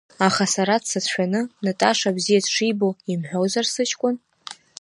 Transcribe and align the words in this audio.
Аха 0.27 0.45
сара 0.53 0.75
дсыцәшәаны, 0.81 1.41
Наташа 1.63 2.11
бзиа 2.15 2.41
дшибо, 2.45 2.89
имҳәозар, 3.11 3.65
сыҷкәын? 3.73 4.15